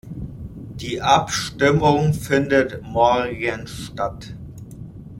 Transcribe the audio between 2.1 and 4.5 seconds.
findet morgen statt.